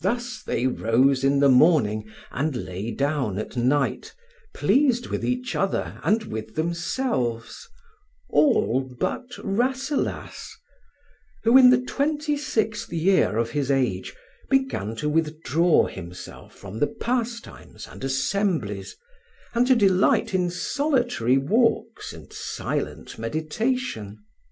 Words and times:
Thus 0.00 0.42
they 0.44 0.66
rose 0.66 1.22
in 1.22 1.38
the 1.38 1.48
morning 1.48 2.10
and 2.32 2.56
lay 2.56 2.90
down 2.90 3.38
at 3.38 3.56
night, 3.56 4.12
pleased 4.52 5.06
with 5.10 5.24
each 5.24 5.54
other 5.54 6.00
and 6.02 6.24
with 6.24 6.56
themselves, 6.56 7.68
all 8.28 8.80
but 8.98 9.28
Rasselas, 9.44 10.58
who, 11.44 11.56
in 11.56 11.70
the 11.70 11.80
twenty 11.80 12.36
sixth 12.36 12.92
year 12.92 13.36
of 13.38 13.50
his 13.50 13.70
age, 13.70 14.12
began 14.50 14.96
to 14.96 15.08
withdraw 15.08 15.86
himself 15.86 16.52
from 16.56 16.80
the 16.80 16.88
pastimes 16.88 17.86
and 17.86 18.02
assemblies, 18.02 18.96
and 19.54 19.68
to 19.68 19.76
delight 19.76 20.34
in 20.34 20.50
solitary 20.50 21.36
walks 21.38 22.12
and 22.12 22.32
silent 22.32 23.20
meditation. 23.20 24.18